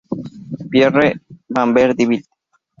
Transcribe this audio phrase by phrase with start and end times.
[0.71, 2.25] Pierre Vanderbilt.